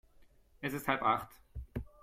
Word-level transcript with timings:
Es 0.61 0.73
ist 0.73 0.87
halb 0.87 1.03
Acht. 1.03 1.29